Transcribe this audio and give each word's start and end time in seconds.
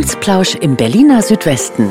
Amtsplausch 0.00 0.54
im 0.54 0.76
Berliner 0.76 1.20
Südwesten. 1.20 1.90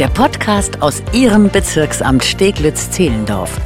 Der 0.00 0.08
Podcast 0.08 0.82
aus 0.82 1.00
Ihrem 1.12 1.48
Bezirksamt 1.48 2.24
Steglitz-Zehlendorf. 2.24 3.56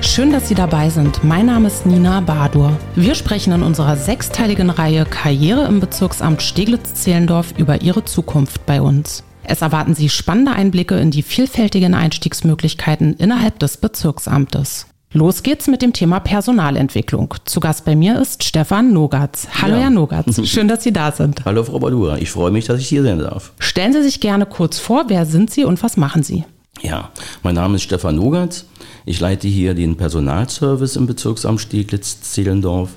Schön, 0.00 0.32
dass 0.32 0.48
Sie 0.48 0.56
dabei 0.56 0.90
sind. 0.90 1.22
Mein 1.22 1.46
Name 1.46 1.68
ist 1.68 1.86
Nina 1.86 2.20
Badur. 2.20 2.76
Wir 2.96 3.14
sprechen 3.14 3.52
in 3.52 3.62
unserer 3.62 3.94
sechsteiligen 3.94 4.70
Reihe 4.70 5.04
Karriere 5.04 5.66
im 5.66 5.78
Bezirksamt 5.78 6.42
Steglitz-Zehlendorf 6.42 7.54
über 7.56 7.80
Ihre 7.80 8.04
Zukunft 8.04 8.66
bei 8.66 8.82
uns. 8.82 9.22
Es 9.44 9.62
erwarten 9.62 9.94
Sie 9.94 10.08
spannende 10.08 10.50
Einblicke 10.50 10.96
in 10.96 11.12
die 11.12 11.22
vielfältigen 11.22 11.94
Einstiegsmöglichkeiten 11.94 13.14
innerhalb 13.14 13.60
des 13.60 13.76
Bezirksamtes. 13.76 14.88
Los 15.12 15.42
geht's 15.42 15.66
mit 15.68 15.82
dem 15.82 15.92
Thema 15.92 16.20
Personalentwicklung. 16.20 17.32
Zu 17.44 17.60
Gast 17.60 17.84
bei 17.84 17.94
mir 17.94 18.20
ist 18.20 18.42
Stefan 18.42 18.92
Nogatz. 18.92 19.48
Hallo, 19.62 19.74
ja. 19.74 19.82
Herr 19.82 19.90
Nogatz. 19.90 20.46
Schön, 20.48 20.68
dass 20.68 20.82
Sie 20.82 20.92
da 20.92 21.12
sind. 21.12 21.44
Hallo, 21.44 21.62
Frau 21.62 21.78
Badura. 21.78 22.18
Ich 22.18 22.30
freue 22.30 22.50
mich, 22.50 22.66
dass 22.66 22.80
ich 22.80 22.88
hier 22.88 23.02
sein 23.02 23.20
darf. 23.20 23.52
Stellen 23.58 23.92
Sie 23.92 24.02
sich 24.02 24.20
gerne 24.20 24.46
kurz 24.46 24.78
vor. 24.78 25.04
Wer 25.08 25.24
sind 25.24 25.50
Sie 25.50 25.64
und 25.64 25.82
was 25.82 25.96
machen 25.96 26.22
Sie? 26.22 26.44
Ja, 26.82 27.10
mein 27.42 27.54
Name 27.54 27.76
ist 27.76 27.82
Stefan 27.82 28.16
Nogatz. 28.16 28.66
Ich 29.06 29.20
leite 29.20 29.48
hier 29.48 29.74
den 29.74 29.96
Personalservice 29.96 30.96
im 30.96 31.06
Bezirksamt 31.06 31.60
Steglitz-Zehlendorf. 31.60 32.90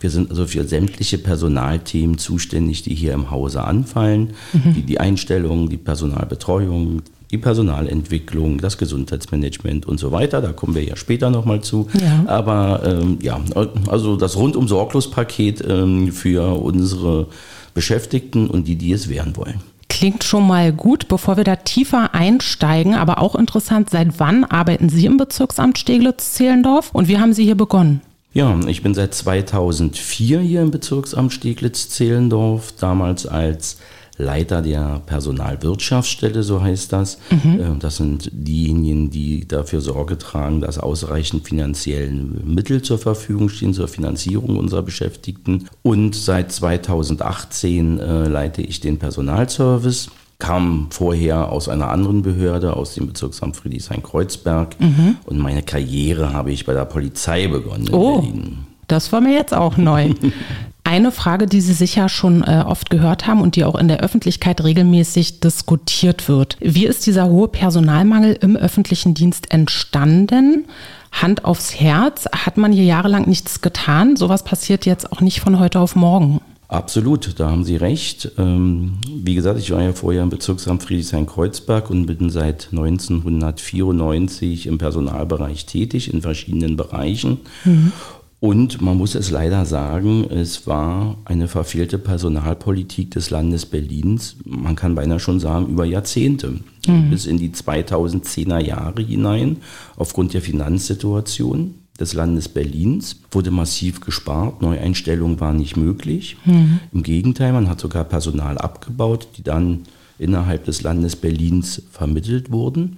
Wir 0.00 0.10
sind 0.10 0.30
also 0.30 0.46
für 0.46 0.64
sämtliche 0.64 1.18
Personalthemen 1.18 2.16
zuständig, 2.18 2.82
die 2.82 2.94
hier 2.94 3.12
im 3.12 3.30
Hause 3.30 3.64
anfallen. 3.64 4.34
Mhm. 4.52 4.74
Die, 4.74 4.82
die 4.82 5.00
Einstellung, 5.00 5.68
die 5.68 5.76
Personalbetreuung, 5.76 7.02
die 7.30 7.38
Personalentwicklung, 7.38 8.58
das 8.58 8.78
Gesundheitsmanagement 8.78 9.86
und 9.86 9.98
so 9.98 10.12
weiter. 10.12 10.40
Da 10.40 10.52
kommen 10.52 10.74
wir 10.74 10.84
ja 10.84 10.96
später 10.96 11.30
nochmal 11.30 11.60
zu. 11.60 11.88
Ja. 12.00 12.24
Aber 12.26 12.82
ähm, 12.84 13.18
ja, 13.20 13.40
also 13.88 14.16
das 14.16 14.36
rundum 14.36 14.68
sorglos 14.68 15.10
Paket 15.10 15.64
ähm, 15.66 16.12
für 16.12 16.62
unsere 16.62 17.28
Beschäftigten 17.74 18.48
und 18.48 18.68
die, 18.68 18.76
die 18.76 18.92
es 18.92 19.08
werden 19.08 19.36
wollen. 19.36 19.60
Klingt 19.88 20.24
schon 20.24 20.46
mal 20.46 20.72
gut, 20.72 21.08
bevor 21.08 21.36
wir 21.36 21.44
da 21.44 21.56
tiefer 21.56 22.14
einsteigen, 22.14 22.94
aber 22.94 23.20
auch 23.20 23.34
interessant, 23.34 23.90
seit 23.90 24.18
wann 24.18 24.44
arbeiten 24.44 24.88
Sie 24.88 25.06
im 25.06 25.16
Bezirksamt 25.16 25.78
Steglitz-Zehlendorf 25.78 26.90
und 26.92 27.08
wie 27.08 27.18
haben 27.18 27.32
Sie 27.32 27.44
hier 27.44 27.54
begonnen? 27.54 28.02
Ja, 28.32 28.58
ich 28.66 28.82
bin 28.82 28.92
seit 28.92 29.14
2004 29.14 30.40
hier 30.40 30.60
im 30.60 30.70
Bezirksamt 30.70 31.32
Steglitz-Zehlendorf, 31.32 32.74
damals 32.78 33.26
als 33.26 33.78
Leiter 34.18 34.62
der 34.62 35.02
Personalwirtschaftsstelle, 35.06 36.42
so 36.42 36.62
heißt 36.62 36.92
das. 36.92 37.18
Mhm. 37.30 37.60
Äh, 37.60 37.78
das 37.78 37.96
sind 37.96 38.30
diejenigen, 38.32 39.10
die 39.10 39.46
dafür 39.46 39.80
Sorge 39.80 40.18
tragen, 40.18 40.60
dass 40.60 40.78
ausreichend 40.78 41.46
finanzielle 41.46 42.10
Mittel 42.10 42.82
zur 42.82 42.98
Verfügung 42.98 43.48
stehen 43.48 43.74
zur 43.74 43.88
Finanzierung 43.88 44.56
unserer 44.56 44.82
Beschäftigten. 44.82 45.68
Und 45.82 46.14
seit 46.14 46.52
2018 46.52 47.98
äh, 47.98 48.28
leite 48.28 48.62
ich 48.62 48.80
den 48.80 48.98
Personalservice 48.98 50.10
kam 50.38 50.88
vorher 50.90 51.50
aus 51.50 51.68
einer 51.68 51.88
anderen 51.88 52.22
Behörde, 52.22 52.76
aus 52.76 52.94
dem 52.94 53.06
Bezirksamt 53.06 53.56
Friedrichshain-Kreuzberg. 53.56 54.78
Mhm. 54.78 55.16
Und 55.24 55.38
meine 55.38 55.62
Karriere 55.62 56.32
habe 56.32 56.52
ich 56.52 56.66
bei 56.66 56.74
der 56.74 56.84
Polizei 56.84 57.46
begonnen 57.46 57.88
oh, 57.92 58.22
Das 58.86 59.12
war 59.12 59.20
mir 59.20 59.32
jetzt 59.32 59.54
auch 59.54 59.76
neu. 59.76 60.10
Eine 60.86 61.10
Frage, 61.10 61.48
die 61.48 61.60
Sie 61.60 61.72
sicher 61.72 62.08
schon 62.08 62.44
äh, 62.44 62.62
oft 62.64 62.90
gehört 62.90 63.26
haben 63.26 63.40
und 63.40 63.56
die 63.56 63.64
auch 63.64 63.74
in 63.74 63.88
der 63.88 64.04
Öffentlichkeit 64.04 64.62
regelmäßig 64.62 65.40
diskutiert 65.40 66.28
wird. 66.28 66.56
Wie 66.60 66.86
ist 66.86 67.06
dieser 67.06 67.28
hohe 67.28 67.48
Personalmangel 67.48 68.38
im 68.40 68.54
öffentlichen 68.54 69.12
Dienst 69.12 69.50
entstanden? 69.50 70.66
Hand 71.10 71.44
aufs 71.44 71.80
Herz, 71.80 72.26
hat 72.26 72.56
man 72.56 72.70
hier 72.70 72.84
jahrelang 72.84 73.26
nichts 73.26 73.62
getan? 73.62 74.14
Sowas 74.14 74.44
passiert 74.44 74.86
jetzt 74.86 75.10
auch 75.10 75.20
nicht 75.20 75.40
von 75.40 75.58
heute 75.58 75.80
auf 75.80 75.96
morgen. 75.96 76.40
Absolut, 76.68 77.38
da 77.38 77.50
haben 77.50 77.64
Sie 77.64 77.76
recht. 77.76 78.32
Ähm, 78.38 78.98
wie 79.08 79.34
gesagt, 79.34 79.58
ich 79.58 79.72
war 79.72 79.82
ja 79.82 79.92
vorher 79.92 80.22
im 80.22 80.30
Bezirksamt 80.30 80.84
Friedrichshain-Kreuzberg 80.84 81.90
und 81.90 82.06
bin 82.06 82.30
seit 82.30 82.68
1994 82.70 84.66
im 84.66 84.78
Personalbereich 84.78 85.66
tätig 85.66 86.12
in 86.12 86.22
verschiedenen 86.22 86.76
Bereichen. 86.76 87.38
Mhm. 87.64 87.92
Und 88.38 88.82
man 88.82 88.98
muss 88.98 89.14
es 89.14 89.30
leider 89.30 89.64
sagen, 89.64 90.24
es 90.30 90.66
war 90.66 91.16
eine 91.24 91.48
verfehlte 91.48 91.98
Personalpolitik 91.98 93.10
des 93.10 93.30
Landes 93.30 93.64
Berlins. 93.64 94.36
Man 94.44 94.76
kann 94.76 94.94
beinahe 94.94 95.20
schon 95.20 95.40
sagen, 95.40 95.68
über 95.68 95.86
Jahrzehnte, 95.86 96.60
mhm. 96.86 97.10
bis 97.10 97.24
in 97.24 97.38
die 97.38 97.50
2010er 97.50 98.58
Jahre 98.58 99.02
hinein. 99.02 99.58
Aufgrund 99.96 100.34
der 100.34 100.42
Finanzsituation 100.42 101.76
des 101.98 102.12
Landes 102.12 102.48
Berlins 102.50 103.20
wurde 103.30 103.50
massiv 103.50 104.00
gespart. 104.00 104.60
Neueinstellungen 104.60 105.40
waren 105.40 105.56
nicht 105.56 105.78
möglich. 105.78 106.36
Mhm. 106.44 106.80
Im 106.92 107.02
Gegenteil, 107.02 107.54
man 107.54 107.70
hat 107.70 107.80
sogar 107.80 108.04
Personal 108.04 108.58
abgebaut, 108.58 109.28
die 109.38 109.42
dann 109.42 109.84
innerhalb 110.18 110.64
des 110.66 110.82
Landes 110.82 111.16
Berlins 111.16 111.82
vermittelt 111.90 112.52
wurden. 112.52 112.96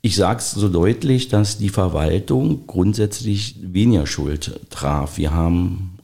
Ich 0.00 0.16
sage 0.16 0.38
es 0.38 0.52
so 0.52 0.68
deutlich, 0.68 1.28
dass 1.28 1.58
die 1.58 1.70
Verwaltung 1.70 2.66
grundsätzlich 2.66 3.56
weniger 3.60 4.06
Schuld 4.06 4.60
traf. 4.70 5.18
Wir 5.18 5.32
haben 5.32 5.98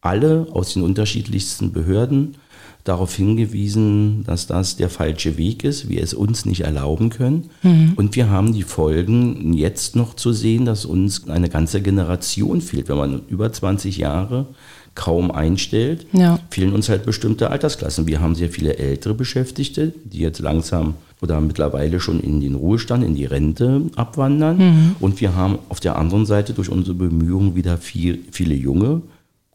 alle 0.00 0.46
aus 0.52 0.74
den 0.74 0.82
unterschiedlichsten 0.82 1.72
Behörden 1.72 2.36
darauf 2.84 3.14
hingewiesen, 3.14 4.24
dass 4.24 4.46
das 4.46 4.76
der 4.76 4.90
falsche 4.90 5.38
Weg 5.38 5.64
ist, 5.64 5.88
wir 5.88 6.02
es 6.02 6.12
uns 6.12 6.44
nicht 6.44 6.60
erlauben 6.60 7.08
können. 7.08 7.50
Mhm. 7.62 7.94
Und 7.96 8.14
wir 8.14 8.28
haben 8.28 8.52
die 8.52 8.62
Folgen 8.62 9.54
jetzt 9.54 9.96
noch 9.96 10.14
zu 10.14 10.32
sehen, 10.32 10.66
dass 10.66 10.84
uns 10.84 11.26
eine 11.28 11.48
ganze 11.48 11.80
Generation 11.80 12.60
fehlt. 12.60 12.88
Wenn 12.88 12.98
man 12.98 13.22
über 13.28 13.50
20 13.50 13.96
Jahre 13.96 14.48
kaum 14.94 15.30
einstellt, 15.30 16.06
ja. 16.12 16.38
fehlen 16.50 16.72
uns 16.72 16.88
halt 16.88 17.04
bestimmte 17.04 17.50
Altersklassen. 17.50 18.06
Wir 18.06 18.20
haben 18.20 18.34
sehr 18.34 18.50
viele 18.50 18.76
ältere 18.76 19.14
Beschäftigte, 19.14 19.92
die 20.04 20.20
jetzt 20.20 20.40
langsam 20.40 20.94
oder 21.20 21.40
mittlerweile 21.40 22.00
schon 22.00 22.20
in 22.20 22.40
den 22.40 22.54
Ruhestand, 22.54 23.02
in 23.04 23.14
die 23.14 23.24
Rente 23.24 23.82
abwandern. 23.96 24.58
Mhm. 24.58 24.96
Und 25.00 25.20
wir 25.20 25.34
haben 25.34 25.58
auf 25.68 25.80
der 25.80 25.96
anderen 25.96 26.26
Seite 26.26 26.52
durch 26.52 26.68
unsere 26.68 26.94
Bemühungen 26.94 27.54
wieder 27.54 27.78
viel, 27.78 28.20
viele 28.30 28.54
junge 28.54 29.02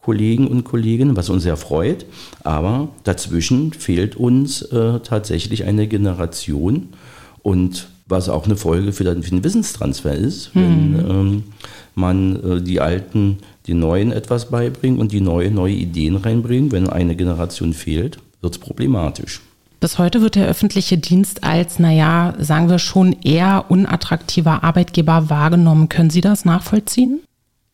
Kollegen 0.02 0.48
und 0.48 0.64
Kolleginnen, 0.64 1.16
was 1.16 1.30
uns 1.30 1.44
sehr 1.44 1.58
freut. 1.58 2.06
Aber 2.44 2.90
dazwischen 3.04 3.74
fehlt 3.74 4.16
uns 4.16 4.64
äh, 4.64 5.00
tatsächlich 5.02 5.66
eine 5.66 5.88
Generation 5.88 6.90
und 7.44 7.90
was 8.08 8.28
auch 8.28 8.46
eine 8.46 8.58
Folge 8.58 8.92
für 8.92 9.04
den, 9.04 9.22
für 9.22 9.30
den 9.30 9.44
Wissenstransfer 9.44 10.16
ist, 10.16 10.56
wenn 10.56 10.94
mhm. 10.94 11.10
ähm, 11.10 11.44
man 11.94 12.44
äh, 12.44 12.62
die 12.62 12.82
Alten 12.82 13.38
den 13.69 13.80
Neuen 13.80 14.12
etwas 14.12 14.50
beibringt 14.50 15.00
und 15.00 15.12
die 15.12 15.22
Neue 15.22 15.52
neue 15.52 15.74
Ideen 15.74 16.16
reinbringt. 16.16 16.72
Wenn 16.72 16.90
eine 16.90 17.16
Generation 17.16 17.74
fehlt, 17.74 18.18
wird 18.41 18.53
es 18.53 18.59
problematisch. 18.59 19.41
Bis 19.80 19.97
heute 19.97 20.22
wird 20.22 20.35
der 20.35 20.47
öffentliche 20.47 20.97
Dienst 20.97 21.44
als, 21.44 21.79
naja, 21.79 22.34
sagen 22.38 22.69
wir 22.69 22.79
schon 22.79 23.16
eher 23.24 23.66
unattraktiver 23.69 24.63
Arbeitgeber 24.63 25.29
wahrgenommen. 25.29 25.88
Können 25.88 26.09
Sie 26.09 26.19
das 26.19 26.44
nachvollziehen? 26.44 27.22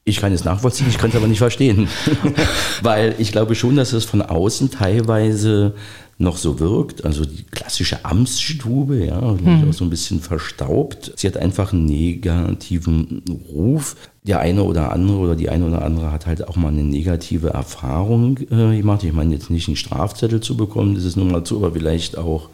Ich 0.07 0.22
kann 0.22 0.31
es 0.31 0.44
nachvollziehen, 0.44 0.85
ich 0.88 1.00
kann 1.00 1.09
es 1.09 1.16
aber 1.16 1.25
nicht 1.25 1.39
verstehen. 1.39 1.88
Weil 2.84 3.16
ich 3.17 3.31
glaube 3.31 3.55
schon, 3.55 3.75
dass 3.75 3.91
es 3.91 4.05
von 4.05 4.22
außen 4.22 4.69
teilweise 4.69 5.73
noch 6.18 6.38
so 6.38 6.59
wirkt. 6.59 7.03
Also 7.03 7.26
die 7.26 7.44
klassische 7.44 8.06
Amtsstube, 8.06 9.06
ja, 9.06 9.22
hm. 9.22 9.70
auch 9.70 9.74
so 9.74 9.84
ein 9.84 9.90
bisschen 9.90 10.22
verstaubt. 10.22 11.12
Sie 11.16 11.28
hat 11.28 11.38
einfach 11.38 11.74
einen 11.74 11.86
negativen 11.86 13.22
Ruf. 13.52 13.96
Der 14.24 14.40
eine 14.40 14.64
oder 14.64 14.92
andere 14.92 15.18
oder 15.18 15.36
die 15.36 15.50
eine 15.50 15.66
oder 15.66 15.84
andere 15.84 16.12
hat 16.12 16.26
halt 16.26 16.48
auch 16.48 16.56
mal 16.56 16.70
eine 16.70 16.84
negative 16.84 17.50
Erfahrung 17.50 18.40
äh, 18.50 18.78
gemacht. 18.78 19.03
Ich 19.03 19.14
meine 19.14 19.34
jetzt 19.34 19.50
nicht 19.50 19.68
einen 19.68 19.78
Strafzettel 19.78 20.40
zu 20.40 20.56
bekommen, 20.58 20.96
das 20.96 21.03
ist 21.03 21.18
nun 21.18 21.31
mal 21.31 21.44
zu, 21.44 21.58
aber 21.58 21.74
vielleicht 21.74 22.18
auch 22.18 22.50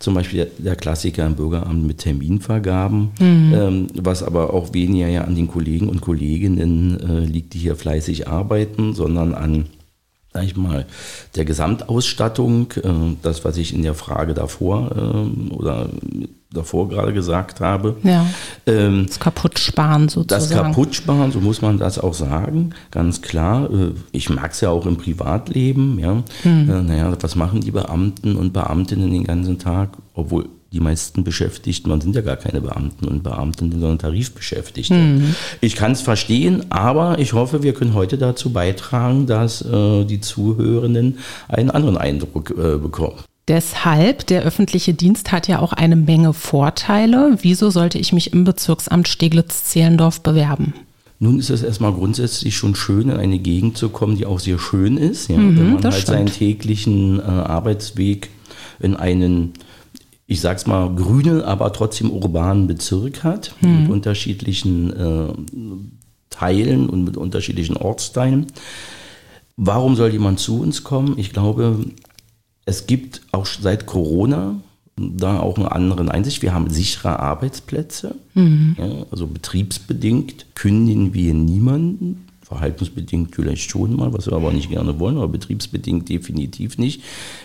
zum 0.00 0.14
Beispiel 0.14 0.50
der, 0.58 0.76
Klassiker 0.76 1.24
im 1.24 1.34
Bürgeramt 1.34 1.86
mit 1.86 1.98
Terminvergaben, 1.98 3.10
mhm. 3.20 3.54
ähm, 3.54 3.86
was 3.94 4.22
aber 4.22 4.52
auch 4.52 4.74
weniger 4.74 5.08
ja 5.08 5.22
an 5.22 5.36
den 5.36 5.48
Kollegen 5.48 5.88
und 5.88 6.00
Kolleginnen 6.00 6.98
äh, 7.00 7.20
liegt, 7.20 7.54
die 7.54 7.58
hier 7.58 7.76
fleißig 7.76 8.28
arbeiten, 8.28 8.94
sondern 8.94 9.34
an 9.34 9.66
sag 10.34 10.44
ich 10.44 10.56
mal, 10.56 10.84
der 11.36 11.44
Gesamtausstattung, 11.44 12.72
äh, 12.82 13.16
das, 13.22 13.44
was 13.44 13.56
ich 13.56 13.72
in 13.72 13.82
der 13.82 13.94
Frage 13.94 14.34
davor 14.34 14.90
äh, 14.96 15.52
oder 15.54 15.88
davor 16.52 16.88
gerade 16.88 17.12
gesagt 17.12 17.60
habe. 17.60 17.96
Ja. 18.02 18.26
Ähm, 18.66 19.06
das 19.06 19.20
Kaputtsparen 19.20 20.08
sozusagen. 20.08 20.28
Das 20.28 20.50
Kaputtsparen, 20.50 21.30
so 21.30 21.40
muss 21.40 21.62
man 21.62 21.78
das 21.78 22.00
auch 22.00 22.14
sagen, 22.14 22.70
ganz 22.90 23.22
klar. 23.22 23.70
Äh, 23.70 23.92
ich 24.10 24.28
mag 24.28 24.50
es 24.50 24.60
ja 24.60 24.70
auch 24.70 24.86
im 24.86 24.96
Privatleben. 24.96 26.00
Ja. 26.00 26.22
Hm. 26.42 26.86
Naja, 26.86 27.16
was 27.20 27.36
machen 27.36 27.60
die 27.60 27.70
Beamten 27.70 28.34
und 28.34 28.52
Beamtinnen 28.52 29.12
den 29.12 29.24
ganzen 29.24 29.60
Tag, 29.60 29.90
obwohl 30.14 30.48
die 30.74 30.80
meisten 30.80 31.24
Beschäftigten, 31.24 31.88
man 31.88 32.00
sind 32.00 32.16
ja 32.16 32.20
gar 32.20 32.36
keine 32.36 32.60
Beamten 32.60 33.06
und 33.06 33.22
Beamtinnen, 33.22 33.80
sondern 33.80 33.98
Tarifbeschäftigte. 33.98 34.94
Mhm. 34.94 35.34
Ich 35.60 35.76
kann 35.76 35.92
es 35.92 36.02
verstehen, 36.02 36.70
aber 36.70 37.18
ich 37.18 37.32
hoffe, 37.32 37.62
wir 37.62 37.72
können 37.74 37.94
heute 37.94 38.18
dazu 38.18 38.52
beitragen, 38.52 39.26
dass 39.26 39.62
äh, 39.62 40.04
die 40.04 40.20
Zuhörenden 40.20 41.18
einen 41.48 41.70
anderen 41.70 41.96
Eindruck 41.96 42.50
äh, 42.50 42.76
bekommen. 42.76 43.18
Deshalb, 43.46 44.26
der 44.26 44.42
öffentliche 44.42 44.94
Dienst 44.94 45.30
hat 45.30 45.48
ja 45.48 45.60
auch 45.60 45.72
eine 45.72 45.96
Menge 45.96 46.32
Vorteile. 46.32 47.36
Wieso 47.42 47.70
sollte 47.70 47.98
ich 47.98 48.12
mich 48.12 48.32
im 48.32 48.44
Bezirksamt 48.44 49.06
Steglitz-Zehlendorf 49.06 50.22
bewerben? 50.22 50.72
Nun 51.20 51.38
ist 51.38 51.50
es 51.50 51.62
erstmal 51.62 51.92
grundsätzlich 51.92 52.56
schon 52.56 52.74
schön, 52.74 53.10
in 53.10 53.16
eine 53.16 53.38
Gegend 53.38 53.76
zu 53.76 53.90
kommen, 53.90 54.16
die 54.16 54.26
auch 54.26 54.40
sehr 54.40 54.58
schön 54.58 54.96
ist. 54.96 55.28
Ja? 55.28 55.36
Mhm, 55.36 55.58
Wenn 55.58 55.72
man 55.74 55.84
halt 55.84 55.94
stimmt. 55.94 56.06
seinen 56.06 56.26
täglichen 56.26 57.20
äh, 57.20 57.22
Arbeitsweg 57.22 58.30
in 58.80 58.96
einen, 58.96 59.52
ich 60.26 60.40
sag's 60.40 60.66
mal, 60.66 60.94
grünen, 60.94 61.42
aber 61.42 61.72
trotzdem 61.72 62.10
urbanen 62.10 62.66
Bezirk 62.66 63.24
hat, 63.24 63.54
mit 63.60 63.90
unterschiedlichen 63.90 64.92
äh, 64.92 65.32
Teilen 66.30 66.88
und 66.88 67.04
mit 67.04 67.16
unterschiedlichen 67.16 67.76
Ortsteilen. 67.76 68.46
Warum 69.56 69.94
soll 69.96 70.10
jemand 70.10 70.40
zu 70.40 70.60
uns 70.60 70.82
kommen? 70.82 71.18
Ich 71.18 71.32
glaube, 71.32 71.84
es 72.64 72.86
gibt 72.86 73.20
auch 73.32 73.46
seit 73.46 73.86
Corona 73.86 74.56
da 74.96 75.40
auch 75.40 75.58
eine 75.58 75.72
andere 75.72 76.10
Einsicht. 76.10 76.42
Wir 76.42 76.54
haben 76.54 76.70
sichere 76.70 77.18
Arbeitsplätze, 77.18 78.14
ja, 78.78 79.06
also 79.10 79.26
betriebsbedingt 79.26 80.46
kündigen 80.54 81.14
wir 81.14 81.34
niemanden. 81.34 82.26
Verhaltensbedingt 82.54 83.34
vielleicht 83.34 83.68
schon 83.68 83.96
mal, 83.96 84.12
was 84.12 84.26
wir 84.26 84.34
aber 84.34 84.52
nicht 84.52 84.70
gerne 84.70 85.00
wollen, 85.00 85.16
aber 85.16 85.28
betriebsbedingt 85.28 86.08
definitiv 86.08 86.78
nicht. 86.78 87.02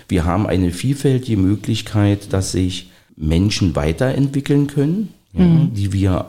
Wir 0.07 0.23
haben 0.23 0.45
eine 0.45 0.71
vielfältige 0.71 1.41
Möglichkeit, 1.41 2.31
dass 2.31 2.51
sich 2.51 2.91
Menschen 3.15 3.75
weiterentwickeln 3.75 4.67
können, 4.67 5.09
ja, 5.33 5.45
die 5.75 5.93
wir, 5.93 6.25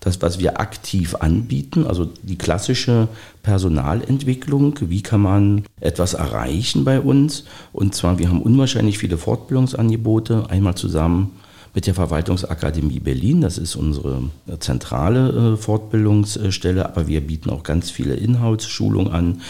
das, 0.00 0.20
was 0.22 0.38
wir 0.38 0.60
aktiv 0.60 1.14
anbieten, 1.14 1.86
also 1.86 2.08
die 2.22 2.36
klassische 2.36 3.08
Personalentwicklung, 3.42 4.74
wie 4.80 5.02
kann 5.02 5.20
man 5.20 5.64
etwas 5.80 6.14
erreichen 6.14 6.84
bei 6.84 7.00
uns? 7.00 7.44
Und 7.72 7.94
zwar, 7.94 8.18
wir 8.18 8.28
haben 8.30 8.42
unwahrscheinlich 8.42 8.98
viele 8.98 9.18
Fortbildungsangebote, 9.18 10.48
einmal 10.48 10.74
zusammen 10.74 11.32
mit 11.74 11.86
der 11.86 11.94
Verwaltungsakademie 11.94 13.00
Berlin, 13.00 13.40
das 13.40 13.58
ist 13.58 13.76
unsere 13.76 14.24
zentrale 14.60 15.54
äh, 15.54 15.56
Fortbildungsstelle, 15.56 16.84
aber 16.84 17.06
wir 17.06 17.20
bieten 17.22 17.50
auch 17.50 17.62
ganz 17.62 17.90
viele 17.90 18.14
Inhouse-Schulungen 18.14 19.12
an. 19.12 19.40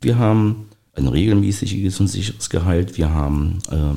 Wir 0.00 0.18
haben 0.18 0.66
ein 0.94 1.06
regelmäßiges 1.06 2.00
und 2.00 2.08
sicheres 2.08 2.50
Gehalt, 2.50 2.98
wir 2.98 3.10
haben 3.10 3.58
äh, 3.70 3.96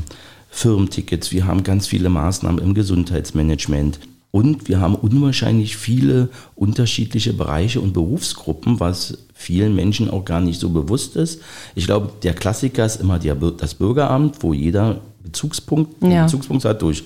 Firmentickets, 0.51 1.31
wir 1.31 1.47
haben 1.47 1.63
ganz 1.63 1.87
viele 1.87 2.09
Maßnahmen 2.09 2.63
im 2.63 2.73
Gesundheitsmanagement. 2.73 3.99
Und 4.29 4.67
wir 4.67 4.79
haben 4.81 4.95
unwahrscheinlich 4.95 5.77
viele 5.77 6.29
unterschiedliche 6.55 7.33
Bereiche 7.33 7.79
und 7.79 7.93
Berufsgruppen, 7.93 8.79
was 8.79 9.19
vielen 9.35 9.75
Menschen 9.75 10.09
auch 10.09 10.25
gar 10.25 10.41
nicht 10.41 10.59
so 10.59 10.69
bewusst 10.69 11.15
ist. 11.15 11.41
Ich 11.75 11.85
glaube, 11.85 12.11
der 12.23 12.33
Klassiker 12.33 12.83
ist 12.83 12.99
immer 12.99 13.19
der, 13.19 13.35
das 13.35 13.75
Bürgeramt, 13.75 14.37
wo 14.41 14.53
jeder 14.53 15.01
Bezugspunkt, 15.23 16.01
Ja. 16.03 16.23
Bezugspunkt 16.23 16.65
hat 16.65 16.81
durch 16.81 17.03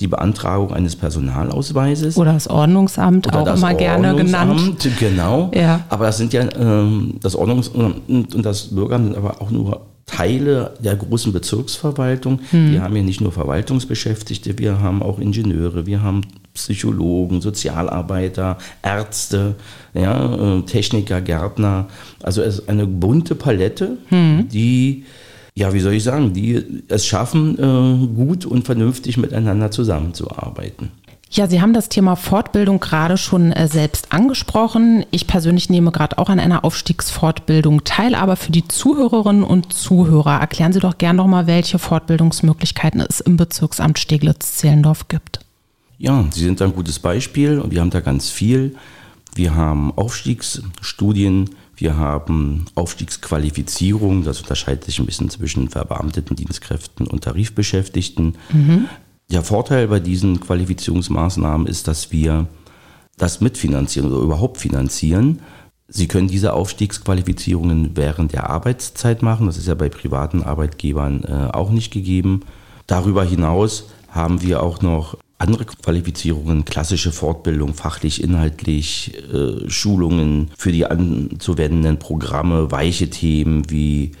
die 0.00 0.06
Beantragung 0.08 0.72
eines 0.72 0.96
Personalausweises. 0.96 2.16
Oder 2.16 2.34
das 2.34 2.48
Ordnungsamt, 2.48 3.26
Oder 3.28 3.40
auch 3.40 3.44
das 3.44 3.58
immer 3.60 3.74
gerne 3.74 4.14
genannt. 4.14 4.50
Ordnungsamt, 4.50 4.98
Genau. 4.98 5.50
Ja. 5.54 5.80
Aber 5.88 6.06
das 6.06 6.18
sind 6.18 6.32
ja 6.32 6.42
ähm, 6.58 7.14
das 7.20 7.34
Ordnungsamt 7.34 7.76
und 8.08 8.34
und 8.34 8.42
das 8.44 8.74
Bürgeramt 8.74 9.06
sind 9.06 9.16
aber 9.16 9.40
auch 9.40 9.50
nur 9.50 9.86
Teile 10.06 10.74
der 10.78 10.94
großen 10.96 11.32
Bezirksverwaltung. 11.32 12.38
Hm. 12.50 12.72
Wir 12.72 12.82
haben 12.82 12.94
ja 12.94 13.02
nicht 13.02 13.20
nur 13.20 13.32
Verwaltungsbeschäftigte, 13.32 14.56
wir 14.58 14.80
haben 14.80 15.02
auch 15.02 15.18
Ingenieure, 15.18 15.86
wir 15.86 16.00
haben 16.02 16.20
Psychologen, 16.54 17.40
Sozialarbeiter, 17.40 18.56
Ärzte, 18.82 19.56
ja, 19.94 20.58
äh, 20.58 20.62
Techniker, 20.62 21.20
Gärtner. 21.20 21.86
Also 22.22 22.40
es 22.42 22.60
ist 22.60 22.68
eine 22.68 22.86
bunte 22.86 23.34
Palette, 23.34 23.98
Hm. 24.08 24.48
die 24.48 25.04
ja, 25.56 25.72
wie 25.72 25.80
soll 25.80 25.94
ich 25.94 26.04
sagen, 26.04 26.34
die 26.34 26.62
es 26.88 27.06
schaffen, 27.06 27.58
äh, 27.58 28.06
gut 28.14 28.44
und 28.44 28.66
vernünftig 28.66 29.16
miteinander 29.16 29.70
zusammenzuarbeiten. 29.70 30.90
Ja, 31.30 31.48
Sie 31.48 31.60
haben 31.60 31.72
das 31.72 31.88
Thema 31.88 32.14
Fortbildung 32.14 32.78
gerade 32.78 33.16
schon 33.16 33.52
äh, 33.52 33.66
selbst 33.66 34.12
angesprochen. 34.12 35.06
Ich 35.10 35.26
persönlich 35.26 35.70
nehme 35.70 35.92
gerade 35.92 36.18
auch 36.18 36.28
an 36.28 36.38
einer 36.38 36.64
Aufstiegsfortbildung 36.64 37.84
teil, 37.84 38.14
aber 38.14 38.36
für 38.36 38.52
die 38.52 38.68
Zuhörerinnen 38.68 39.42
und 39.42 39.72
Zuhörer 39.72 40.38
erklären 40.38 40.74
Sie 40.74 40.78
doch 40.78 40.98
gern 40.98 41.16
noch 41.16 41.26
mal, 41.26 41.46
welche 41.46 41.78
Fortbildungsmöglichkeiten 41.78 43.00
es 43.00 43.20
im 43.20 43.38
Bezirksamt 43.38 43.98
Steglitz-Zehlendorf 43.98 45.08
gibt. 45.08 45.40
Ja, 45.98 46.26
Sie 46.30 46.44
sind 46.44 46.60
ein 46.60 46.74
gutes 46.74 46.98
Beispiel 46.98 47.58
und 47.60 47.72
wir 47.72 47.80
haben 47.80 47.90
da 47.90 48.00
ganz 48.00 48.28
viel. 48.28 48.76
Wir 49.34 49.54
haben 49.54 49.90
Aufstiegsstudien, 49.96 51.50
wir 51.76 51.96
haben 51.96 52.66
Aufstiegsqualifizierung, 52.74 54.24
das 54.24 54.40
unterscheidet 54.40 54.84
sich 54.84 54.98
ein 54.98 55.06
bisschen 55.06 55.30
zwischen 55.30 55.68
verbeamteten 55.68 56.34
Dienstkräften 56.34 57.06
und 57.06 57.24
Tarifbeschäftigten. 57.24 58.36
Der 59.30 59.42
Vorteil 59.42 59.88
bei 59.88 60.00
diesen 60.00 60.40
Qualifizierungsmaßnahmen 60.40 61.66
ist, 61.66 61.88
dass 61.88 62.12
wir 62.12 62.46
das 63.18 63.40
mitfinanzieren 63.40 64.10
oder 64.12 64.22
überhaupt 64.22 64.58
finanzieren. 64.58 65.40
Sie 65.88 66.08
können 66.08 66.28
diese 66.28 66.52
Aufstiegsqualifizierungen 66.52 67.96
während 67.96 68.32
der 68.32 68.50
Arbeitszeit 68.50 69.22
machen. 69.22 69.46
Das 69.46 69.56
ist 69.56 69.68
ja 69.68 69.74
bei 69.74 69.88
privaten 69.88 70.42
Arbeitgebern 70.42 71.24
äh, 71.24 71.50
auch 71.52 71.70
nicht 71.70 71.92
gegeben. 71.92 72.40
Darüber 72.86 73.24
hinaus 73.24 73.88
haben 74.08 74.42
wir 74.42 74.62
auch 74.62 74.80
noch 74.82 75.18
andere 75.38 75.66
Qualifizierungen, 75.66 76.64
klassische 76.64 77.12
Fortbildung, 77.12 77.74
fachlich, 77.74 78.22
inhaltlich, 78.22 79.12
äh, 79.32 79.68
Schulungen 79.68 80.50
für 80.56 80.72
die 80.72 80.86
anzuwendenden 80.86 81.98
Programme, 81.98 82.70
weiche 82.70 83.10
Themen 83.10 83.70
wie 83.70 84.12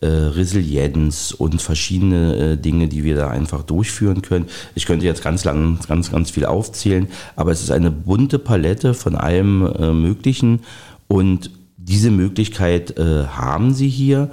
äh, 0.00 0.06
Resilienz 0.06 1.32
und 1.32 1.60
verschiedene 1.60 2.36
äh, 2.36 2.56
Dinge, 2.56 2.88
die 2.88 3.04
wir 3.04 3.16
da 3.16 3.28
einfach 3.28 3.62
durchführen 3.62 4.22
können. 4.22 4.46
Ich 4.74 4.86
könnte 4.86 5.06
jetzt 5.06 5.22
ganz 5.22 5.44
lang, 5.44 5.78
ganz, 5.86 6.10
ganz 6.10 6.30
viel 6.30 6.46
aufzählen, 6.46 7.08
aber 7.36 7.52
es 7.52 7.62
ist 7.62 7.70
eine 7.70 7.90
bunte 7.90 8.38
Palette 8.38 8.94
von 8.94 9.14
allem 9.14 9.66
äh, 9.66 9.92
Möglichen 9.92 10.60
und 11.06 11.50
diese 11.76 12.10
Möglichkeit 12.10 12.96
äh, 12.98 13.26
haben 13.26 13.74
Sie 13.74 13.88
hier 13.88 14.30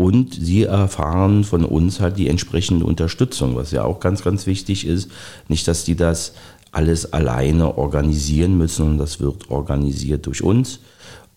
und 0.00 0.32
Sie 0.32 0.62
erfahren 0.62 1.44
von 1.44 1.62
uns 1.62 2.00
halt 2.00 2.16
die 2.16 2.30
entsprechende 2.30 2.86
Unterstützung, 2.86 3.54
was 3.54 3.70
ja 3.70 3.84
auch 3.84 4.00
ganz, 4.00 4.24
ganz 4.24 4.46
wichtig 4.46 4.86
ist. 4.86 5.10
Nicht, 5.46 5.68
dass 5.68 5.84
die 5.84 5.94
das 5.94 6.32
alles 6.72 7.12
alleine 7.12 7.76
organisieren 7.76 8.56
müssen, 8.56 8.76
sondern 8.76 8.98
das 8.98 9.20
wird 9.20 9.50
organisiert 9.50 10.24
durch 10.24 10.42
uns, 10.42 10.80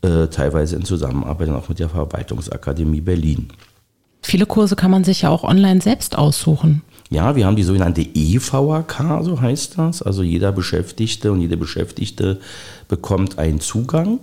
äh, 0.01 0.27
teilweise 0.27 0.77
in 0.77 0.85
Zusammenarbeit 0.85 1.49
auch 1.49 1.67
mit 1.67 1.79
der 1.79 1.89
Verwaltungsakademie 1.89 3.01
Berlin. 3.01 3.49
Viele 4.23 4.45
Kurse 4.45 4.75
kann 4.75 4.89
man 4.89 5.03
sich 5.03 5.21
ja 5.21 5.29
auch 5.29 5.43
online 5.43 5.81
selbst 5.81 6.17
aussuchen. 6.17 6.81
Ja, 7.09 7.35
wir 7.35 7.45
haben 7.45 7.55
die 7.55 7.63
sogenannte 7.63 8.01
EVAK, 8.01 9.21
so 9.21 9.39
heißt 9.39 9.77
das. 9.77 10.01
Also 10.01 10.23
jeder 10.23 10.51
Beschäftigte 10.51 11.31
und 11.31 11.41
jede 11.41 11.57
Beschäftigte 11.57 12.39
bekommt 12.87 13.37
einen 13.37 13.59
Zugang, 13.59 14.19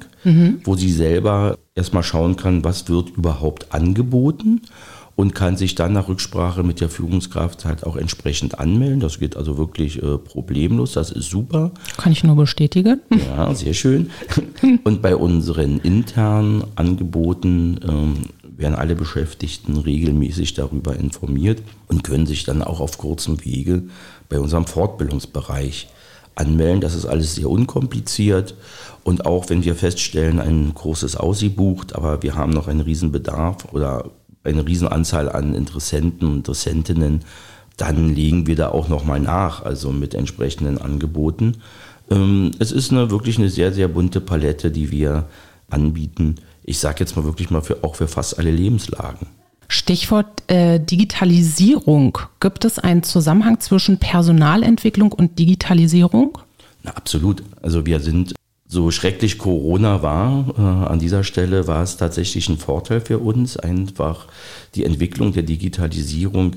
wo 0.65 0.75
sie 0.75 0.91
selber 0.91 1.57
erstmal 1.77 2.03
schauen 2.03 2.35
kann, 2.37 2.65
was 2.65 2.89
wird 2.89 3.11
überhaupt 3.11 3.73
angeboten 3.73 4.63
und 5.21 5.35
kann 5.35 5.57
sich 5.57 5.75
dann 5.75 5.93
nach 5.93 6.09
Rücksprache 6.09 6.63
mit 6.63 6.81
der 6.81 6.89
Führungskraft 6.89 7.67
halt 7.67 7.85
auch 7.85 7.97
entsprechend 7.97 8.59
anmelden. 8.59 9.01
Das 9.01 9.19
geht 9.21 9.37
also 9.37 9.59
wirklich 9.59 10.03
äh, 10.03 10.17
problemlos, 10.17 10.93
das 10.93 11.11
ist 11.11 11.29
super. 11.29 11.73
Kann 11.99 12.13
ich 12.13 12.25
nur 12.25 12.37
bestätigen. 12.37 13.01
Ja, 13.37 13.55
sehr 13.55 13.75
schön. 13.75 14.11
Und 14.83 15.03
bei 15.03 15.15
unseren 15.15 15.79
internen 15.81 16.65
Angeboten 16.75 17.79
ähm, 17.87 18.15
werden 18.61 18.75
alle 18.75 18.95
Beschäftigten 18.95 19.77
regelmäßig 19.77 20.55
darüber 20.55 20.95
informiert 20.95 21.63
und 21.89 22.05
können 22.05 22.27
sich 22.27 22.45
dann 22.45 22.63
auch 22.63 22.81
auf 22.81 22.99
kurzem 22.99 23.45
Wege 23.45 23.85
bei 24.29 24.39
unserem 24.39 24.67
Fortbildungsbereich 24.67 25.89
anmelden. 26.35 26.81
Das 26.81 26.95
ist 26.95 27.07
alles 27.07 27.35
sehr 27.35 27.51
unkompliziert. 27.51 28.55
Und 29.03 29.27
auch 29.27 29.49
wenn 29.49 29.65
wir 29.65 29.75
feststellen, 29.75 30.41
ein 30.41 30.75
Kurs 30.75 31.03
ist 31.03 31.17
ausgebucht, 31.17 31.95
aber 31.95 32.23
wir 32.23 32.35
haben 32.35 32.53
noch 32.53 32.69
einen 32.69 32.81
riesen 32.81 33.13
Bedarf 33.13 33.73
oder 33.73 34.11
eine 34.45 34.67
Riesenanzahl 34.67 35.31
an 35.31 35.55
Interessenten 35.55 36.29
und 36.29 36.37
Interessentinnen, 36.39 37.25
dann 37.77 38.15
legen 38.15 38.47
wir 38.47 38.57
da 38.57 38.69
auch 38.69 38.89
nochmal 38.89 39.21
nach, 39.21 39.65
also 39.65 39.91
mit 39.91 40.15
entsprechenden 40.15 40.79
Angeboten. 40.79 41.57
Ähm, 42.11 42.51
es 42.59 42.73
ist 42.73 42.91
eine, 42.91 43.11
wirklich 43.11 43.39
eine 43.39 43.49
sehr, 43.49 43.73
sehr 43.73 43.89
bunte 43.89 44.21
Palette, 44.21 44.71
die 44.71 44.91
wir 44.91 45.27
anbieten. 45.71 46.37
Ich 46.71 46.79
sage 46.79 47.01
jetzt 47.01 47.17
mal 47.17 47.25
wirklich 47.25 47.51
mal 47.51 47.63
für, 47.63 47.83
auch 47.83 47.97
für 47.97 48.07
fast 48.07 48.39
alle 48.39 48.53
Lebenslagen. 48.53 49.27
Stichwort 49.67 50.49
äh, 50.49 50.79
Digitalisierung. 50.79 52.17
Gibt 52.39 52.65
es 52.65 52.79
einen 52.79 53.03
Zusammenhang 53.03 53.59
zwischen 53.59 53.99
Personalentwicklung 53.99 55.11
und 55.11 55.37
Digitalisierung? 55.37 56.39
Na, 56.85 56.93
absolut. 56.93 57.43
Also 57.61 57.87
wir 57.87 57.99
sind, 57.99 58.35
so 58.69 58.93
schrecklich 58.93 59.37
Corona 59.37 60.01
war, 60.01 60.55
äh, 60.57 60.61
an 60.61 61.01
dieser 61.01 61.25
Stelle 61.25 61.67
war 61.67 61.83
es 61.83 61.97
tatsächlich 61.97 62.49
ein 62.49 62.57
Vorteil 62.57 63.01
für 63.01 63.19
uns. 63.19 63.57
Einfach 63.57 64.29
die 64.77 64.85
Entwicklung 64.85 65.33
der 65.33 65.43
Digitalisierung 65.43 66.55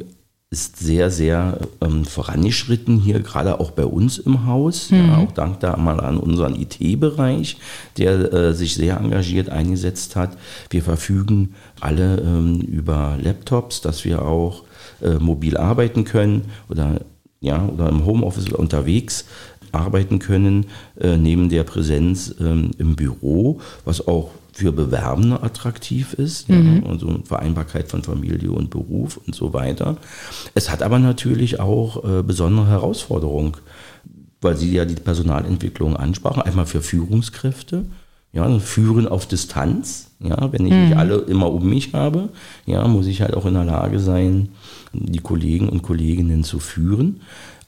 ist 0.53 0.77
sehr, 0.77 1.09
sehr 1.09 1.57
ähm, 1.81 2.05
vorangeschritten 2.05 2.99
hier, 2.99 3.19
gerade 3.21 3.59
auch 3.59 3.71
bei 3.71 3.85
uns 3.85 4.19
im 4.19 4.45
Haus. 4.45 4.91
Ja, 4.91 5.17
auch 5.17 5.31
dank 5.31 5.59
da 5.61 5.75
mal 5.77 5.99
an 5.99 6.17
unseren 6.17 6.55
IT-Bereich, 6.55 7.57
der 7.97 8.31
äh, 8.31 8.53
sich 8.53 8.75
sehr 8.75 8.97
engagiert 8.97 9.49
eingesetzt 9.49 10.15
hat. 10.15 10.37
Wir 10.69 10.83
verfügen 10.83 11.55
alle 11.81 12.17
ähm, 12.19 12.61
über 12.61 13.17
Laptops, 13.19 13.81
dass 13.81 14.05
wir 14.05 14.21
auch 14.21 14.63
äh, 15.01 15.15
mobil 15.15 15.57
arbeiten 15.57 16.03
können 16.03 16.51
oder, 16.69 17.01
ja, 17.41 17.65
oder 17.65 17.89
im 17.89 18.05
Homeoffice 18.05 18.53
unterwegs. 18.53 19.25
Arbeiten 19.73 20.19
können, 20.19 20.67
äh, 20.99 21.17
neben 21.17 21.49
der 21.49 21.63
Präsenz 21.63 22.35
ähm, 22.39 22.71
im 22.77 22.95
Büro, 22.95 23.59
was 23.85 24.07
auch 24.07 24.31
für 24.53 24.71
Bewerbende 24.71 25.41
attraktiv 25.41 26.13
ist, 26.13 26.47
mhm. 26.47 26.83
ja, 26.83 26.89
also 26.89 27.19
Vereinbarkeit 27.23 27.89
von 27.89 28.03
Familie 28.03 28.51
und 28.51 28.69
Beruf 28.69 29.17
und 29.17 29.33
so 29.33 29.51
weiter. 29.51 29.97
Es 30.53 30.69
hat 30.69 30.83
aber 30.83 30.99
natürlich 30.99 31.59
auch 31.59 32.03
äh, 32.03 32.21
besondere 32.21 32.67
Herausforderungen, 32.67 33.53
weil 34.41 34.55
Sie 34.55 34.71
ja 34.71 34.85
die 34.85 34.95
Personalentwicklung 34.95 35.97
ansprachen, 35.97 36.43
einmal 36.43 36.67
für 36.67 36.81
Führungskräfte, 36.81 37.85
ja, 38.31 38.59
führen 38.59 39.07
auf 39.07 39.27
Distanz, 39.27 40.11
ja, 40.19 40.51
wenn 40.51 40.65
ich 40.65 40.73
mhm. 40.73 40.83
nicht 40.85 40.97
alle 40.97 41.17
immer 41.17 41.51
um 41.51 41.67
mich 41.67 41.93
habe, 41.93 42.29
ja, 42.65 42.87
muss 42.87 43.07
ich 43.07 43.21
halt 43.21 43.35
auch 43.35 43.45
in 43.45 43.53
der 43.53 43.65
Lage 43.65 43.99
sein, 43.99 44.49
die 44.91 45.19
Kollegen 45.19 45.69
und 45.69 45.81
Kolleginnen 45.81 46.43
zu 46.43 46.59
führen. 46.59 47.21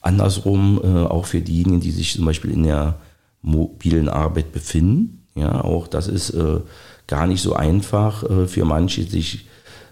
Andersrum 0.06 0.80
äh, 0.82 1.04
auch 1.04 1.26
für 1.26 1.40
diejenigen, 1.40 1.80
die 1.80 1.90
sich 1.90 2.14
zum 2.14 2.24
Beispiel 2.24 2.52
in 2.52 2.62
der 2.62 2.94
mobilen 3.42 4.08
Arbeit 4.08 4.52
befinden. 4.52 5.24
Ja, 5.34 5.62
auch 5.62 5.86
das 5.86 6.08
ist 6.08 6.30
äh, 6.30 6.60
gar 7.06 7.26
nicht 7.26 7.42
so 7.42 7.54
einfach 7.54 8.22
äh, 8.24 8.46
für 8.46 8.64
manche, 8.64 9.04
sich 9.04 9.46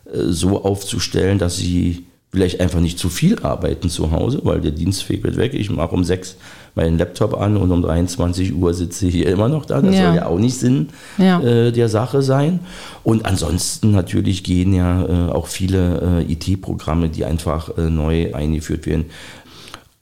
äh, 0.06 0.18
so 0.28 0.64
aufzustellen, 0.64 1.38
dass 1.38 1.56
sie 1.56 2.06
vielleicht 2.30 2.60
einfach 2.60 2.80
nicht 2.80 2.98
zu 2.98 3.08
viel 3.08 3.38
arbeiten 3.40 3.88
zu 3.88 4.10
Hause, 4.10 4.40
weil 4.42 4.60
der 4.60 4.72
Dienstweg 4.72 5.22
wird 5.22 5.36
weg. 5.36 5.54
Ich 5.54 5.70
mache 5.70 5.94
um 5.94 6.02
sechs 6.02 6.36
meinen 6.74 6.98
Laptop 6.98 7.40
an 7.40 7.56
und 7.56 7.70
um 7.70 7.82
23 7.82 8.54
Uhr 8.54 8.74
sitze 8.74 9.06
ich 9.06 9.14
hier 9.14 9.28
immer 9.28 9.48
noch 9.48 9.64
da. 9.64 9.80
Das 9.80 9.94
ja. 9.94 10.06
soll 10.06 10.16
ja 10.16 10.26
auch 10.26 10.38
nicht 10.38 10.56
Sinn 10.56 10.88
ja. 11.18 11.40
äh, 11.40 11.70
der 11.70 11.88
Sache 11.88 12.22
sein. 12.22 12.60
Und 13.04 13.26
ansonsten 13.26 13.92
natürlich 13.92 14.42
gehen 14.42 14.74
ja 14.74 15.04
äh, 15.04 15.30
auch 15.30 15.46
viele 15.46 16.24
äh, 16.28 16.32
IT-Programme, 16.32 17.08
die 17.08 17.24
einfach 17.24 17.78
äh, 17.78 17.82
neu 17.82 18.34
eingeführt 18.34 18.86
werden. 18.86 19.04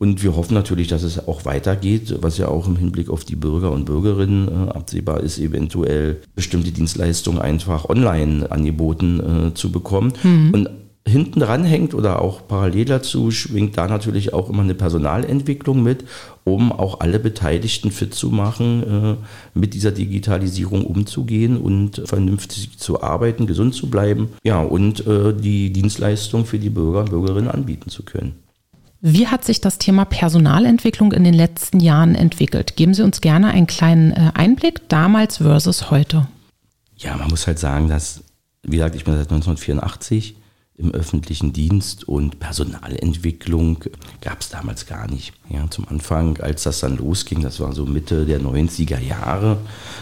Und 0.03 0.25
wir 0.25 0.35
hoffen 0.35 0.55
natürlich, 0.55 0.89
dass 0.89 1.05
es 1.05 1.29
auch 1.29 1.45
weitergeht, 1.45 2.17
was 2.23 2.37
ja 2.37 2.49
auch 2.49 2.67
im 2.67 2.75
Hinblick 2.75 3.09
auf 3.09 3.25
die 3.25 3.37
Bürger 3.37 3.71
und 3.71 3.85
Bürgerinnen 3.85 4.49
äh, 4.49 4.71
absehbar 4.73 5.21
ist, 5.21 5.39
eventuell 5.39 6.21
bestimmte 6.35 6.73
Dienstleistungen 6.73 7.41
einfach 7.41 7.89
online 7.89 8.51
angeboten 8.51 9.53
äh, 9.53 9.55
zu 9.55 9.71
bekommen. 9.71 10.13
Mhm. 10.25 10.51
Und 10.53 10.71
hinten 11.07 11.39
dran 11.39 11.63
hängt 11.63 11.95
oder 11.95 12.21
auch 12.21 12.49
parallel 12.49 12.87
dazu 12.87 13.31
schwingt 13.31 13.79
da 13.79 13.87
natürlich 13.87 14.35
auch 14.35 14.51
immer 14.51 14.65
eine 14.65 14.75
Personalentwicklung 14.75 15.85
mit, 15.85 16.03
um 16.43 16.73
auch 16.73 16.99
alle 16.99 17.21
Beteiligten 17.21 17.93
fit 17.93 18.13
zu 18.13 18.31
machen, 18.31 18.83
äh, 18.83 19.17
mit 19.57 19.73
dieser 19.73 19.93
Digitalisierung 19.93 20.85
umzugehen 20.85 21.57
und 21.57 22.03
vernünftig 22.07 22.77
zu 22.77 23.05
arbeiten, 23.05 23.47
gesund 23.47 23.73
zu 23.73 23.89
bleiben, 23.89 24.31
ja, 24.43 24.61
und 24.61 25.07
äh, 25.07 25.33
die 25.33 25.73
Dienstleistung 25.73 26.45
für 26.45 26.59
die 26.59 26.71
Bürger 26.71 27.03
und 27.03 27.11
Bürgerinnen 27.11 27.49
anbieten 27.49 27.89
zu 27.89 28.03
können. 28.03 28.42
Wie 29.05 29.27
hat 29.27 29.45
sich 29.45 29.61
das 29.61 29.79
Thema 29.79 30.05
Personalentwicklung 30.05 31.11
in 31.11 31.25
den 31.25 31.35
letzten 31.35 31.81
Jahren 31.81 32.15
entwickelt? 32.15 32.77
Geben 32.77 32.95
Sie 32.95 33.03
uns 33.03 33.21
gerne 33.21 33.49
einen 33.49 33.67
kleinen 33.67 34.13
äh, 34.13 34.31
Einblick, 34.35 34.89
damals 34.89 35.39
versus 35.39 35.91
heute. 35.91 36.29
Ja, 36.99 37.17
man 37.17 37.29
muss 37.29 37.49
halt 37.49 37.59
sagen, 37.59 37.89
dass, 37.89 38.23
wie 38.63 38.77
gesagt, 38.77 38.95
ich 38.95 39.05
bin 39.05 39.15
seit 39.15 39.33
1984 39.33 40.37
im 40.83 40.93
öffentlichen 40.93 41.53
Dienst 41.53 42.09
und 42.09 42.41
Personalentwicklung 42.41 43.85
gab 44.21 44.41
es 44.41 44.49
damals 44.49 44.87
gar 44.87 45.11
nicht. 45.11 45.33
Ja, 45.49 45.69
zum 45.71 45.87
Anfang, 45.89 46.39
als 46.41 46.65
das 46.65 46.81
dann 46.81 46.97
losging, 46.97 47.43
das 47.43 47.61
war 47.61 47.73
so 47.73 47.87
Mitte 47.87 48.27
der 48.27 48.41
90er 48.41 48.99
Jahre, 48.99 49.59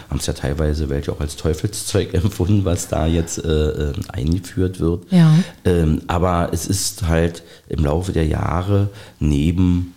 haben 0.09 0.19
es 0.19 0.25
ja 0.25 0.33
teilweise 0.33 0.89
welche 0.89 1.11
auch 1.11 1.19
als 1.19 1.35
Teufelszeug 1.35 2.13
empfunden, 2.13 2.65
was 2.65 2.87
da 2.87 3.05
jetzt 3.05 3.43
äh, 3.43 3.49
äh, 3.49 3.93
eingeführt 4.11 4.79
wird. 4.79 5.11
Ja. 5.11 5.33
Ähm, 5.65 6.01
aber 6.07 6.49
es 6.51 6.65
ist 6.65 7.07
halt 7.07 7.43
im 7.69 7.83
Laufe 7.83 8.11
der 8.11 8.25
Jahre 8.25 8.89
neben 9.19 9.93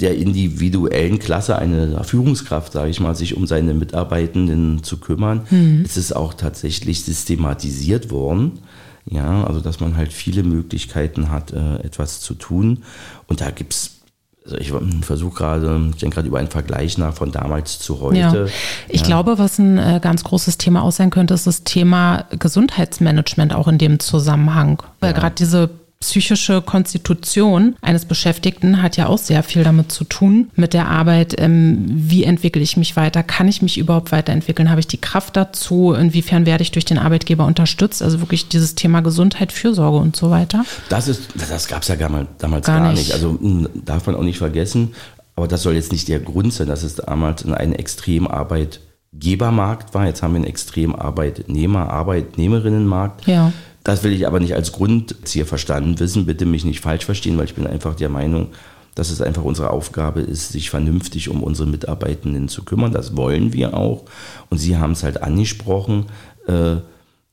der 0.00 0.16
individuellen 0.16 1.18
Klasse 1.18 1.56
eine 1.56 2.02
Führungskraft, 2.04 2.72
sage 2.72 2.90
ich 2.90 3.00
mal, 3.00 3.14
sich 3.14 3.36
um 3.36 3.46
seine 3.46 3.74
Mitarbeitenden 3.74 4.82
zu 4.82 4.98
kümmern, 4.98 5.42
mhm. 5.50 5.82
ist 5.84 5.96
es 5.96 6.12
auch 6.12 6.34
tatsächlich 6.34 7.04
systematisiert 7.04 8.10
worden. 8.10 8.60
Ja, 9.06 9.44
also 9.44 9.60
dass 9.60 9.80
man 9.80 9.96
halt 9.96 10.12
viele 10.12 10.42
Möglichkeiten 10.42 11.30
hat, 11.30 11.52
äh, 11.52 11.76
etwas 11.78 12.20
zu 12.20 12.34
tun. 12.34 12.84
Und 13.26 13.40
da 13.40 13.50
gibt 13.50 13.72
es 13.72 14.00
also 14.44 14.56
ich 14.56 14.72
versuche 15.04 15.34
gerade, 15.36 15.90
ich 15.90 15.96
denke 15.98 16.14
gerade 16.14 16.28
über 16.28 16.38
einen 16.38 16.48
Vergleich 16.48 16.96
nach 16.96 17.14
von 17.14 17.30
damals 17.30 17.78
zu 17.78 18.00
heute. 18.00 18.18
Ja. 18.18 18.46
Ich 18.88 19.02
ja. 19.02 19.06
glaube, 19.06 19.38
was 19.38 19.58
ein 19.58 19.76
äh, 19.78 20.00
ganz 20.02 20.24
großes 20.24 20.56
Thema 20.56 20.82
auch 20.82 20.92
sein 20.92 21.10
könnte, 21.10 21.34
ist 21.34 21.46
das 21.46 21.62
Thema 21.62 22.24
Gesundheitsmanagement 22.30 23.54
auch 23.54 23.68
in 23.68 23.78
dem 23.78 24.00
Zusammenhang. 24.00 24.82
Weil 25.00 25.12
ja. 25.12 25.18
gerade 25.18 25.34
diese 25.34 25.70
psychische 26.00 26.62
Konstitution 26.62 27.76
eines 27.82 28.06
Beschäftigten 28.06 28.82
hat 28.82 28.96
ja 28.96 29.06
auch 29.06 29.18
sehr 29.18 29.42
viel 29.42 29.64
damit 29.64 29.92
zu 29.92 30.04
tun, 30.04 30.50
mit 30.56 30.72
der 30.72 30.88
Arbeit, 30.88 31.38
ähm, 31.38 31.84
wie 31.88 32.24
entwickle 32.24 32.62
ich 32.62 32.78
mich 32.78 32.96
weiter, 32.96 33.22
kann 33.22 33.48
ich 33.48 33.60
mich 33.60 33.76
überhaupt 33.76 34.10
weiterentwickeln, 34.10 34.70
habe 34.70 34.80
ich 34.80 34.86
die 34.86 35.00
Kraft 35.00 35.36
dazu, 35.36 35.92
inwiefern 35.92 36.46
werde 36.46 36.62
ich 36.62 36.70
durch 36.70 36.86
den 36.86 36.96
Arbeitgeber 36.96 37.44
unterstützt, 37.44 38.02
also 38.02 38.20
wirklich 38.20 38.48
dieses 38.48 38.74
Thema 38.74 39.02
Gesundheit, 39.02 39.52
Fürsorge 39.52 39.98
und 39.98 40.16
so 40.16 40.30
weiter. 40.30 40.64
Das, 40.88 41.06
ist, 41.06 41.34
das 41.36 41.68
gab 41.68 41.82
es 41.82 41.88
ja 41.88 41.96
damals 41.96 42.28
gar, 42.38 42.80
gar 42.80 42.92
nicht. 42.92 42.98
nicht. 42.98 43.12
Also 43.12 43.38
hm, 43.38 43.68
darf 43.84 44.06
man 44.06 44.16
auch 44.16 44.22
nicht 44.22 44.38
vergessen, 44.38 44.94
aber 45.36 45.48
das 45.48 45.62
soll 45.62 45.74
jetzt 45.74 45.92
nicht 45.92 46.08
der 46.08 46.20
Grund 46.20 46.54
sein, 46.54 46.68
dass 46.68 46.82
es 46.82 46.94
damals 46.94 47.42
in 47.42 47.52
eine 47.52 47.78
Extremarbeitgebermarkt 47.78 49.92
war. 49.92 50.06
Jetzt 50.06 50.22
haben 50.22 50.32
wir 50.32 50.36
einen 50.36 50.46
Extremarbeitnehmer, 50.46 51.90
Arbeitnehmerinnenmarkt. 51.90 53.26
Ja 53.26 53.52
das 53.84 54.04
will 54.04 54.12
ich 54.12 54.26
aber 54.26 54.40
nicht 54.40 54.54
als 54.54 54.72
Grundziel 54.72 55.44
verstanden 55.44 55.98
wissen. 55.98 56.26
Bitte 56.26 56.46
mich 56.46 56.64
nicht 56.64 56.80
falsch 56.80 57.04
verstehen, 57.04 57.38
weil 57.38 57.46
ich 57.46 57.54
bin 57.54 57.66
einfach 57.66 57.94
der 57.94 58.08
Meinung, 58.08 58.48
dass 58.94 59.10
es 59.10 59.22
einfach 59.22 59.44
unsere 59.44 59.70
Aufgabe 59.70 60.20
ist, 60.20 60.52
sich 60.52 60.68
vernünftig 60.68 61.28
um 61.28 61.42
unsere 61.42 61.68
Mitarbeitenden 61.68 62.48
zu 62.48 62.64
kümmern. 62.64 62.92
Das 62.92 63.16
wollen 63.16 63.52
wir 63.52 63.74
auch. 63.74 64.04
Und 64.50 64.58
Sie 64.58 64.76
haben 64.76 64.92
es 64.92 65.02
halt 65.02 65.22
angesprochen, 65.22 66.06
äh, 66.46 66.76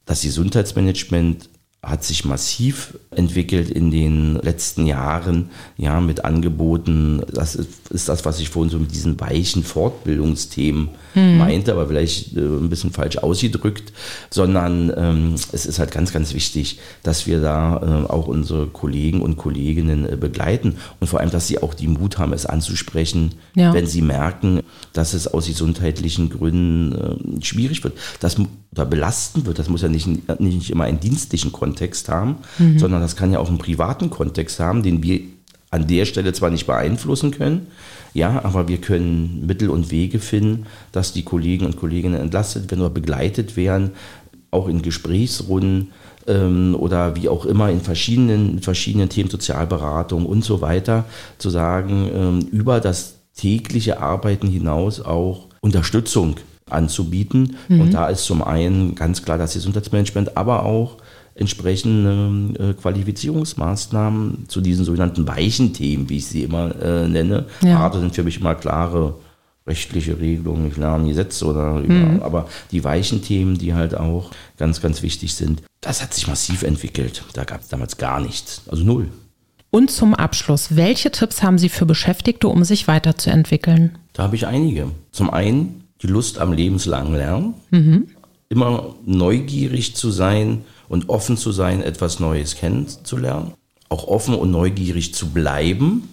das 0.05 0.21
Gesundheitsmanagement 0.21 1.49
hat 1.83 2.03
sich 2.03 2.25
massiv 2.25 2.97
entwickelt 3.11 3.69
in 3.69 3.91
den 3.91 4.35
letzten 4.35 4.87
Jahren, 4.87 5.49
ja, 5.77 6.01
mit 6.01 6.25
Angeboten. 6.25 7.21
Das 7.31 7.55
ist, 7.55 8.09
das, 8.09 8.25
was 8.25 8.39
ich 8.39 8.49
vorhin 8.49 8.71
so 8.71 8.79
mit 8.79 8.91
diesen 8.91 9.19
weichen 9.19 9.63
Fortbildungsthemen 9.63 10.89
hm. 11.13 11.37
meinte, 11.37 11.71
aber 11.71 11.87
vielleicht 11.87 12.35
äh, 12.35 12.39
ein 12.39 12.69
bisschen 12.69 12.91
falsch 12.91 13.19
ausgedrückt, 13.19 13.93
sondern 14.31 14.91
ähm, 14.97 15.35
es 15.51 15.65
ist 15.67 15.77
halt 15.77 15.91
ganz, 15.91 16.11
ganz 16.11 16.33
wichtig, 16.33 16.79
dass 17.03 17.27
wir 17.27 17.41
da 17.41 17.77
äh, 17.77 18.11
auch 18.11 18.27
unsere 18.27 18.67
Kollegen 18.67 19.21
und 19.21 19.37
Kolleginnen 19.37 20.11
äh, 20.11 20.17
begleiten 20.17 20.77
und 20.99 21.07
vor 21.07 21.19
allem, 21.19 21.31
dass 21.31 21.47
sie 21.47 21.61
auch 21.61 21.75
die 21.75 21.87
Mut 21.87 22.17
haben, 22.17 22.33
es 22.33 22.47
anzusprechen, 22.47 23.35
ja. 23.55 23.71
wenn 23.73 23.85
sie 23.85 24.01
merken, 24.01 24.61
dass 24.93 25.13
es 25.13 25.27
aus 25.27 25.45
gesundheitlichen 25.45 26.31
Gründen 26.31 27.39
äh, 27.39 27.45
schwierig 27.45 27.83
wird. 27.83 27.97
Das 28.19 28.35
oder 28.73 28.85
belasten 28.85 29.45
wird. 29.45 29.59
Das 29.59 29.69
muss 29.69 29.81
ja 29.81 29.87
nicht, 29.87 30.07
nicht 30.39 30.69
immer 30.69 30.83
einen 30.83 30.99
dienstlichen 30.99 31.51
Kontext 31.51 31.66
haben, 32.09 32.37
mhm. 32.57 32.79
sondern 32.79 33.01
das 33.01 33.15
kann 33.15 33.31
ja 33.31 33.39
auch 33.39 33.49
einen 33.49 33.57
privaten 33.57 34.09
Kontext 34.09 34.59
haben, 34.59 34.83
den 34.83 35.03
wir 35.03 35.21
an 35.69 35.87
der 35.87 36.05
Stelle 36.05 36.33
zwar 36.33 36.49
nicht 36.49 36.65
beeinflussen 36.65 37.31
können, 37.31 37.67
ja, 38.13 38.43
aber 38.43 38.67
wir 38.67 38.77
können 38.77 39.45
Mittel 39.45 39.69
und 39.69 39.91
Wege 39.91 40.19
finden, 40.19 40.65
dass 40.91 41.13
die 41.13 41.23
Kollegen 41.23 41.65
und 41.65 41.77
Kolleginnen 41.77 42.19
entlastet 42.19 42.71
werden 42.71 42.81
oder 42.81 42.89
begleitet 42.89 43.55
werden, 43.57 43.91
auch 44.49 44.67
in 44.67 44.81
Gesprächsrunden 44.81 45.91
ähm, 46.25 46.75
oder 46.77 47.15
wie 47.15 47.29
auch 47.29 47.45
immer 47.45 47.69
in 47.69 47.81
verschiedenen, 47.81 48.61
verschiedenen 48.61 49.09
Themen, 49.09 49.29
Sozialberatung 49.29 50.25
und 50.25 50.43
so 50.43 50.61
weiter, 50.61 51.05
zu 51.37 51.49
sagen, 51.49 52.09
ähm, 52.13 52.39
über 52.51 52.79
das 52.79 53.15
tägliche 53.35 54.01
Arbeiten 54.01 54.47
hinaus 54.47 54.99
auch 54.99 55.47
Unterstützung 55.61 56.37
anzubieten. 56.69 57.55
Mhm. 57.67 57.81
Und 57.81 57.93
da 57.93 58.09
ist 58.09 58.25
zum 58.25 58.43
einen 58.43 58.95
ganz 58.95 59.23
klar 59.23 59.37
das 59.37 59.53
Gesundheitsmanagement, 59.53 60.37
aber 60.37 60.65
auch 60.65 60.97
entsprechende 61.37 62.71
äh, 62.71 62.73
Qualifizierungsmaßnahmen 62.73 64.45
zu 64.47 64.61
diesen 64.61 64.85
sogenannten 64.85 65.27
weichen 65.27 65.73
Themen, 65.73 66.09
wie 66.09 66.17
ich 66.17 66.27
sie 66.27 66.43
immer 66.43 66.75
äh, 66.81 67.07
nenne. 67.07 67.45
Ja. 67.61 67.79
Harte 67.79 67.99
sind 67.99 68.15
für 68.15 68.23
mich 68.23 68.39
immer 68.39 68.55
klare 68.55 69.15
rechtliche 69.67 70.19
Regelungen, 70.19 70.71
klare 70.71 71.05
Gesetze 71.05 71.45
oder 71.45 71.73
mhm. 71.73 72.21
aber 72.23 72.47
die 72.71 72.83
weichen 72.83 73.21
Themen, 73.21 73.57
die 73.57 73.73
halt 73.73 73.95
auch 73.95 74.31
ganz, 74.57 74.81
ganz 74.81 75.01
wichtig 75.01 75.33
sind, 75.33 75.61
das 75.81 76.01
hat 76.01 76.13
sich 76.13 76.27
massiv 76.27 76.63
entwickelt. 76.63 77.23
Da 77.33 77.43
gab 77.43 77.61
es 77.61 77.67
damals 77.67 77.97
gar 77.97 78.21
nichts, 78.21 78.63
also 78.67 78.83
null. 78.83 79.09
Und 79.69 79.91
zum 79.91 80.15
Abschluss, 80.15 80.75
welche 80.75 81.11
Tipps 81.11 81.43
haben 81.43 81.57
Sie 81.57 81.69
für 81.69 81.85
Beschäftigte, 81.85 82.47
um 82.47 82.63
sich 82.63 82.87
weiterzuentwickeln? 82.87 83.97
Da 84.13 84.23
habe 84.23 84.35
ich 84.35 84.47
einige. 84.47 84.89
Zum 85.11 85.29
einen 85.29 85.83
die 86.01 86.07
Lust 86.07 86.39
am 86.39 86.53
lebenslangen 86.53 87.15
Lernen, 87.15 87.53
mhm. 87.71 88.07
immer 88.49 88.95
neugierig 89.05 89.95
zu 89.95 90.09
sein 90.11 90.63
und 90.89 91.09
offen 91.09 91.37
zu 91.37 91.51
sein, 91.51 91.81
etwas 91.81 92.19
Neues 92.19 92.55
kennenzulernen, 92.55 93.53
auch 93.89 94.07
offen 94.07 94.35
und 94.35 94.51
neugierig 94.51 95.13
zu 95.13 95.29
bleiben, 95.29 96.09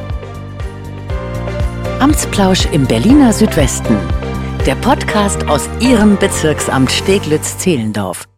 Amtsplausch 2.00 2.68
im 2.72 2.86
Berliner 2.86 3.34
Südwesten. 3.34 3.98
Der 4.66 4.76
Podcast 4.76 5.50
aus 5.50 5.68
Ihrem 5.82 6.18
Bezirksamt 6.18 6.90
Steglitz-Zehlendorf. 6.90 8.30